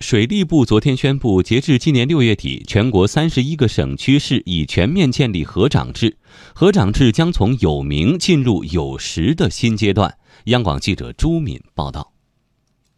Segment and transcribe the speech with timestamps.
[0.00, 6.18] 水利部昨天宣布，截至今年六月底，全国三十一个省区市已全面建立河长制，
[6.54, 10.18] 河长制将从有名进入有实的新阶段。
[10.44, 12.15] 央广记者朱敏报道。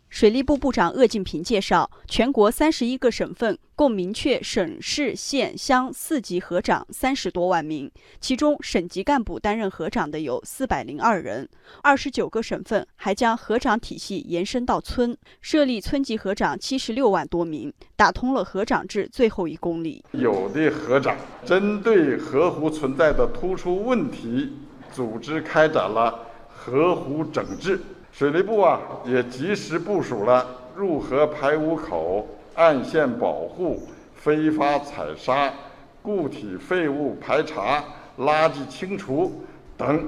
[0.08, 11.46] 水利部部长鄂晋平介绍，全国三十一个省份共明确省市县乡四级河长三十多万名，其中省级干部担任河长的有四百零二人。
[11.82, 20.02] 二十九个省份还将河长体系延伸到村，设立村级河长七十六万多名，打通了河长制最后一公里。
[20.12, 24.54] 有的河长针对河湖存在的突出问题，
[24.90, 27.78] 组织开展了河湖整治。
[28.18, 33.80] 水利部啊，也及时部署了入河排污口、岸线保护、
[34.12, 35.54] 非法采砂、
[36.02, 37.84] 固体废物排查、
[38.18, 39.40] 垃圾清除
[39.76, 40.04] 等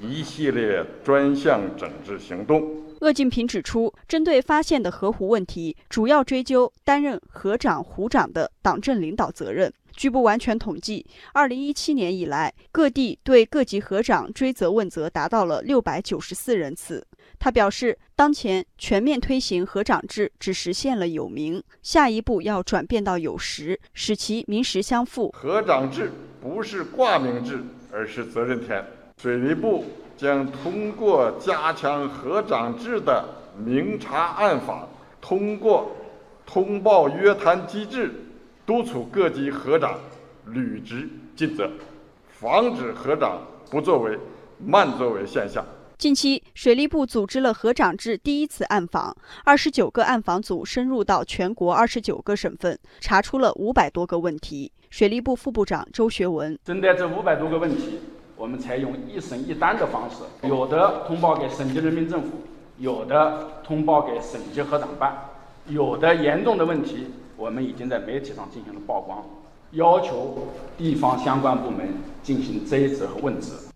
[0.00, 2.82] 一系列专项整治行动。
[3.00, 9.72] 鄂晋平指出，针对发现的河湖问题，主要追究担任河长、湖长的党政领导责任。
[9.96, 17.06] 据不完全统计，二零一七年以来，各地对各级河长追责问责达到了六百九十四人次。
[17.38, 25.30] 他表示，当前全面推行河长制只实现了有名，下一步要转变到有实，使其名实相符。
[25.36, 28.84] 河长制不是挂名制，而是责任田。
[29.24, 29.82] 水利部
[30.18, 33.24] 将通过加强河长制的
[33.56, 34.86] 明察暗访，
[35.18, 35.90] 通过
[36.44, 38.12] 通报约谈机制。
[38.66, 39.98] 督促各级河长
[40.48, 41.70] 履职尽责，
[42.28, 44.18] 防止河长不作为、
[44.58, 45.64] 慢作为现象。
[45.96, 54.70] 近期，水利部组织了河长制第一次暗访，二十九个暗访组深入到全国二十九个省份，查出了五百多个问题。
[54.90, 57.98] 水利部副部长周学文针对这五百多个问题，
[58.36, 62.30] 我们采用一审一单的方式，有的通报给省级人民政府，
[62.78, 65.16] 有的通报给省级合长办，
[65.68, 67.06] 有的严重的问题。
[67.36, 69.22] 我们已经在媒体上进行了曝光，
[69.72, 70.46] 要求
[70.78, 71.88] 地方相关部门
[72.22, 73.73] 进行追责和问责。